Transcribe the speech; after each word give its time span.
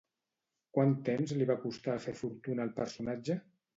Quant 0.77 0.95
temps 1.09 1.33
li 1.41 1.47
va 1.51 1.57
costar 1.67 1.99
fer 2.07 2.17
fortuna 2.23 2.67
al 2.67 2.77
personatge? 2.81 3.37